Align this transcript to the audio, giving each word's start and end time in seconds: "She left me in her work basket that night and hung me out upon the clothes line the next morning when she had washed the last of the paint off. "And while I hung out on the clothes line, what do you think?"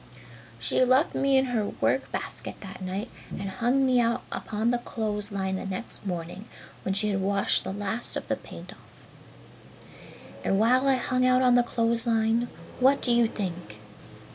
"She 0.57 0.83
left 0.83 1.13
me 1.13 1.37
in 1.37 1.45
her 1.45 1.63
work 1.79 2.11
basket 2.11 2.55
that 2.61 2.81
night 2.81 3.11
and 3.37 3.43
hung 3.51 3.85
me 3.85 3.99
out 4.01 4.23
upon 4.31 4.71
the 4.71 4.79
clothes 4.79 5.31
line 5.31 5.57
the 5.57 5.65
next 5.67 6.03
morning 6.07 6.45
when 6.81 6.95
she 6.95 7.09
had 7.09 7.21
washed 7.21 7.63
the 7.63 7.71
last 7.71 8.17
of 8.17 8.27
the 8.27 8.35
paint 8.35 8.71
off. 8.73 9.07
"And 10.43 10.57
while 10.59 10.87
I 10.87 10.95
hung 10.95 11.23
out 11.23 11.43
on 11.43 11.53
the 11.53 11.61
clothes 11.61 12.07
line, 12.07 12.47
what 12.79 12.99
do 12.99 13.11
you 13.11 13.27
think?" 13.27 13.77